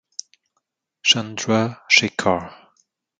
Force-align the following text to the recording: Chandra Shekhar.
Chandra 1.03 1.83
Shekhar. 1.87 2.73